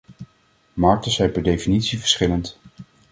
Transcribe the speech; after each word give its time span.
Markten 0.73 1.11
zijn 1.11 1.31
per 1.31 1.43
definitie 1.43 1.99
verschillend. 1.99 2.57